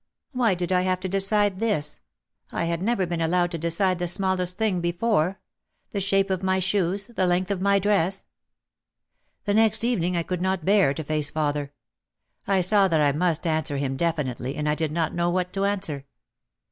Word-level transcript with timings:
"Why 0.31 0.55
did 0.55 0.71
I 0.71 0.81
have 0.81 0.99
to 1.01 1.07
decide 1.07 1.59
this? 1.59 1.99
I 2.51 2.63
had 2.65 2.81
never 2.81 3.05
been 3.05 3.21
allowed 3.21 3.51
to 3.51 3.59
decide 3.59 3.99
the 3.99 4.07
smallest 4.07 4.57
thing 4.57 4.81
before— 4.81 5.39
the 5.91 6.01
shape 6.01 6.31
of 6.31 6.41
my 6.41 6.57
shoes, 6.57 7.05
the 7.13 7.27
length 7.27 7.51
of 7.51 7.61
my 7.61 7.77
dress." 7.77 8.25
The 9.45 9.53
next 9.53 9.83
evening 9.83 10.17
I 10.17 10.23
could 10.23 10.41
not 10.41 10.65
bear 10.65 10.95
to 10.95 11.03
face 11.03 11.29
father. 11.29 11.71
I 12.47 12.61
saw 12.61 12.87
that 12.87 12.99
I 12.99 13.11
must 13.11 13.45
answer 13.45 13.77
him 13.77 13.95
definitely 13.95 14.55
and 14.55 14.67
I 14.67 14.73
did 14.73 14.91
not 14.91 15.13
know 15.13 15.29
what 15.29 15.53
to 15.53 15.65
answer. 15.65 16.07